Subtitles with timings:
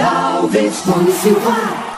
[0.00, 1.88] Alves, Tony Silva.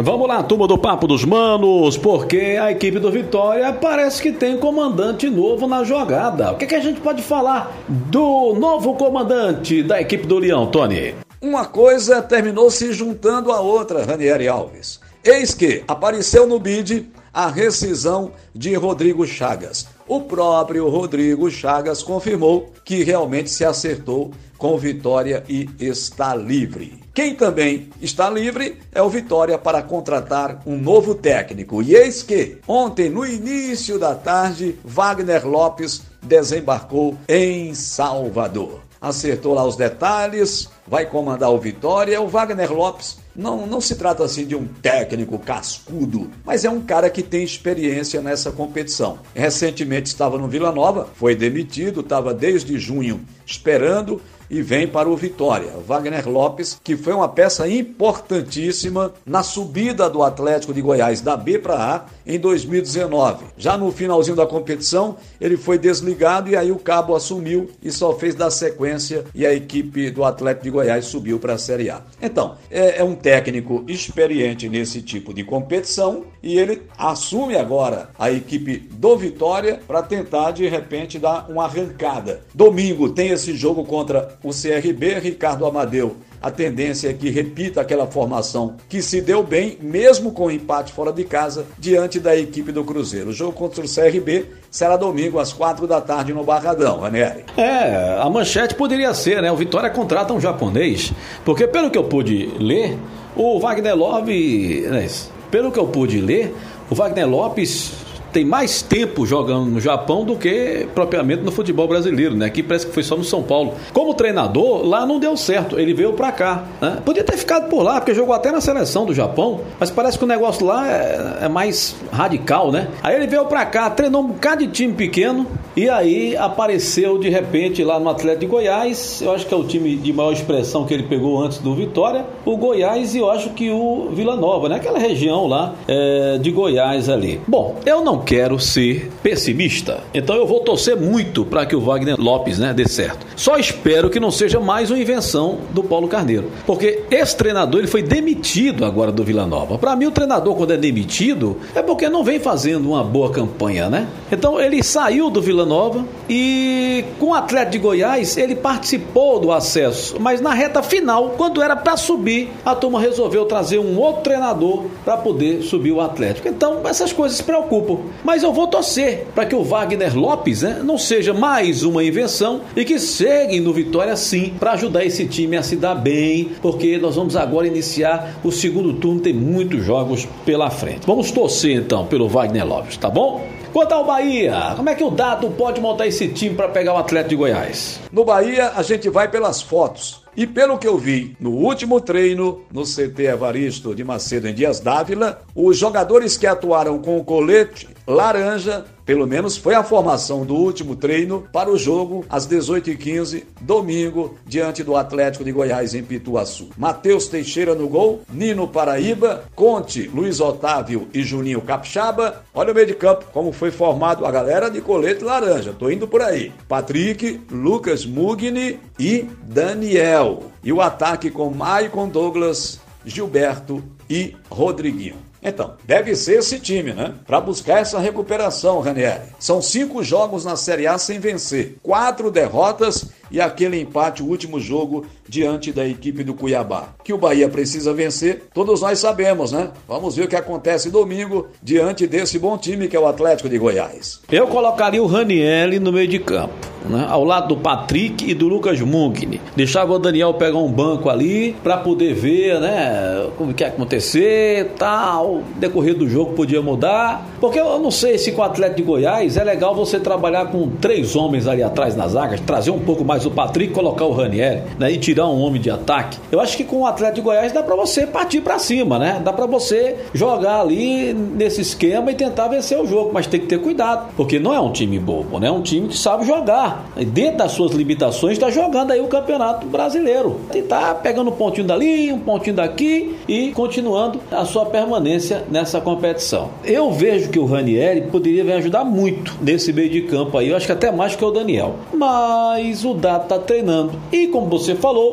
[0.00, 4.56] Vamos lá, turma do Papo dos Manos, porque a equipe do Vitória parece que tem
[4.56, 6.52] comandante novo na jogada.
[6.52, 11.16] O que, que a gente pode falar do novo comandante da equipe do Leão, Tony?
[11.42, 15.00] Uma coisa terminou se juntando à outra, Ranieri Alves.
[15.24, 19.86] Eis que apareceu no BID a rescisão de Rodrigo Chagas.
[20.06, 27.00] O próprio Rodrigo Chagas confirmou que realmente se acertou com Vitória e está livre.
[27.14, 31.82] Quem também está livre é o Vitória para contratar um novo técnico.
[31.82, 38.80] E eis que, ontem, no início da tarde, Wagner Lopes desembarcou em Salvador.
[39.00, 42.20] Acertou lá os detalhes, vai comandar o Vitória.
[42.20, 46.80] O Wagner Lopes não, não se trata assim de um técnico cascudo, mas é um
[46.80, 49.20] cara que tem experiência nessa competição.
[49.32, 55.16] Recentemente estava no Vila Nova, foi demitido, estava desde junho esperando e vem para o
[55.16, 55.72] Vitória.
[55.86, 61.58] Wagner Lopes, que foi uma peça importantíssima na subida do Atlético de Goiás da B
[61.58, 63.46] para A em 2019.
[63.56, 68.12] Já no finalzinho da competição, ele foi desligado e aí o Cabo assumiu e só
[68.12, 72.02] fez da sequência e a equipe do Atlético de Goiás subiu para a Série A.
[72.20, 78.30] Então, é, é um técnico experiente nesse tipo de competição e ele assume agora a
[78.30, 82.42] equipe do Vitória para tentar de repente dar uma arrancada.
[82.54, 88.06] Domingo tem esse jogo contra o CRB, Ricardo Amadeu a tendência é que repita aquela
[88.06, 92.72] formação que se deu bem, mesmo com o empate fora de casa, diante da equipe
[92.72, 93.30] do Cruzeiro.
[93.30, 97.44] O jogo contra o CRB será domingo às quatro da tarde no Barradão, Ranieri.
[97.56, 99.50] É, a manchete poderia ser, né?
[99.50, 101.12] O Vitória contrata um japonês,
[101.44, 102.96] porque pelo que eu pude ler,
[103.36, 105.08] o Wagner né,
[105.50, 106.54] pelo que eu pude ler,
[106.90, 107.92] o Wagner Lopes
[108.38, 112.46] tem mais tempo jogando no Japão do que propriamente no futebol brasileiro, né?
[112.46, 113.74] Aqui parece que foi só no São Paulo.
[113.92, 116.62] Como treinador, lá não deu certo, ele veio para cá.
[116.80, 116.98] Né?
[117.04, 120.22] Podia ter ficado por lá, porque jogou até na seleção do Japão, mas parece que
[120.22, 122.86] o negócio lá é, é mais radical, né?
[123.02, 125.44] Aí ele veio para cá, treinou um bocado de time pequeno
[125.78, 129.22] e aí apareceu de repente lá no Atlético de Goiás.
[129.22, 132.26] Eu acho que é o time de maior expressão que ele pegou antes do Vitória,
[132.44, 134.74] o Goiás e eu acho que o Vila Nova, né?
[134.74, 137.40] Aquela região lá é, de Goiás ali.
[137.46, 140.00] Bom, eu não quero ser pessimista.
[140.12, 143.24] Então eu vou torcer muito para que o Wagner Lopes né, dê certo.
[143.36, 146.50] Só espero que não seja mais uma invenção do Paulo Carneiro.
[146.66, 149.78] Porque esse treinador ele foi demitido agora do Vila Nova.
[149.78, 153.88] Para mim, o treinador, quando é demitido, é porque não vem fazendo uma boa campanha,
[153.88, 154.08] né?
[154.32, 159.52] Então ele saiu do Vila Nova e com o Atlético de Goiás ele participou do
[159.52, 160.16] acesso.
[160.18, 164.86] Mas na reta final, quando era para subir, a turma resolveu trazer um outro treinador
[165.04, 166.48] para poder subir o Atlético.
[166.48, 167.98] Então essas coisas preocupam.
[168.24, 172.62] Mas eu vou torcer para que o Wagner Lopes né, não seja mais uma invenção
[172.74, 176.98] e que chegue no Vitória sim para ajudar esse time a se dar bem, porque
[176.98, 181.06] nós vamos agora iniciar o segundo turno, tem muitos jogos pela frente.
[181.06, 183.57] Vamos torcer então pelo Wagner Lopes, tá bom?
[183.72, 186.96] Quanto ao Bahia, como é que o Dado pode montar esse time para pegar o
[186.96, 188.00] Atlético de Goiás?
[188.10, 190.24] No Bahia, a gente vai pelas fotos.
[190.34, 194.80] E pelo que eu vi no último treino no CT Evaristo de Macedo em Dias
[194.80, 200.54] Dávila, os jogadores que atuaram com o colete laranja, pelo menos foi a formação do
[200.54, 206.70] último treino para o jogo às 18h15, domingo, diante do Atlético de Goiás em Pituaçu.
[206.76, 212.42] Matheus Teixeira no gol, Nino Paraíba, Conte, Luiz Otávio e Juninho Capixaba.
[212.54, 215.74] Olha o meio de campo, como foi formado a galera de colete laranja.
[215.78, 216.50] Tô indo por aí.
[216.66, 220.44] Patrick, Lucas Mugni e Daniel.
[220.64, 225.27] E o ataque com Maicon Douglas, Gilberto e Rodriguinho.
[225.42, 227.14] Então, deve ser esse time, né?
[227.26, 229.22] Para buscar essa recuperação, Ranieri.
[229.38, 234.58] São cinco jogos na Série A sem vencer, quatro derrotas e aquele empate, o último
[234.58, 236.88] jogo, diante da equipe do Cuiabá.
[237.04, 239.70] Que o Bahia precisa vencer, todos nós sabemos, né?
[239.86, 243.58] Vamos ver o que acontece domingo diante desse bom time que é o Atlético de
[243.58, 244.20] Goiás.
[244.30, 246.54] Eu colocaria o Ranieri no meio de campo,
[246.88, 247.06] né?
[247.08, 249.40] Ao lado do Patrick e do Lucas Mugni.
[249.54, 253.28] Deixava o Daniel pegar um banco ali para poder ver, né?
[253.36, 255.42] Como que ia acontecer, tal.
[255.56, 257.28] Decorrer do jogo podia mudar.
[257.40, 260.68] Porque eu não sei se com o Atlético de Goiás é legal você trabalhar com
[260.68, 264.62] três homens ali atrás nas zagas, trazer um pouco mais o Patrick, colocar o Ranieri,
[264.78, 266.18] né, e tirar um homem de ataque.
[266.30, 269.20] Eu acho que com o Atlético de Goiás dá para você partir para cima, né?
[269.24, 273.46] Dá para você jogar ali nesse esquema e tentar vencer o jogo, mas tem que
[273.46, 275.48] ter cuidado, porque não é um time bobo, né?
[275.48, 276.90] É um time que sabe jogar.
[276.96, 280.40] Dentro das suas limitações está jogando aí o Campeonato Brasileiro.
[280.54, 285.80] E tá pegando um pontinho dali, um pontinho daqui e continuando a sua permanência nessa
[285.80, 286.50] competição.
[286.64, 290.50] Eu vejo que o Ranieri poderia me ajudar muito nesse meio de campo aí.
[290.50, 291.76] Eu acho que até mais que o Daniel.
[291.92, 293.92] Mas o está treinando.
[294.12, 295.07] E como você falou,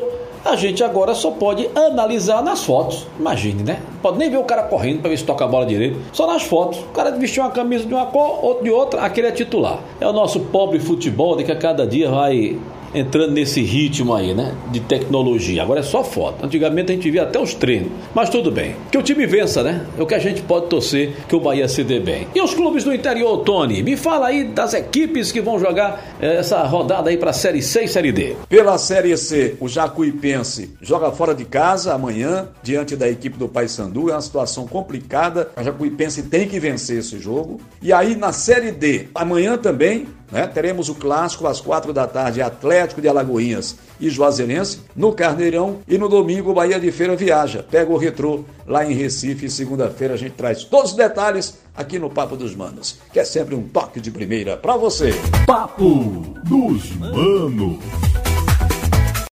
[0.46, 3.08] A gente agora só pode analisar nas fotos.
[3.20, 3.80] Imagine, né?
[4.00, 6.00] Pode nem ver o cara correndo para ver se toca a bola direito.
[6.14, 6.82] Só nas fotos.
[6.82, 9.80] O cara vestiu uma camisa de uma cor, outro de outra, aquele é titular.
[10.00, 12.60] É o nosso pobre futebol de que a cada dia vai
[12.96, 14.56] entrando nesse ritmo aí, né?
[14.72, 15.62] De tecnologia.
[15.62, 16.46] Agora é só foto.
[16.46, 17.92] Antigamente a gente via até os treinos.
[18.14, 18.76] Mas tudo bem.
[18.92, 19.86] Que o time vença, né?
[19.98, 22.28] É o que a gente pode torcer que o Bahia se dê bem.
[22.34, 23.84] E os clubes do interior, Tony?
[23.84, 27.84] Me fala aí das equipes que vão jogar eh, essa rodada aí para Série C
[27.84, 28.36] e Série D.
[28.48, 34.10] Pela Série C, o Jacuipense joga fora de casa amanhã, diante da equipe do Paysandu.
[34.10, 35.52] É uma situação complicada.
[35.56, 37.60] A Jacuipense tem que vencer esse jogo.
[37.82, 40.48] E aí na Série D, amanhã também, né?
[40.48, 45.80] Teremos o clássico às quatro da tarde, Atlético de Alagoinhas e Juazeirense, no Carneirão.
[45.88, 47.64] E no domingo, Bahia de Feira viaja.
[47.64, 49.50] Pega o retrô lá em Recife.
[49.50, 53.56] Segunda-feira a gente traz todos os detalhes aqui no Papo dos Manos, que é sempre
[53.56, 55.14] um toque de primeira para você.
[55.46, 58.15] Papo dos Manos.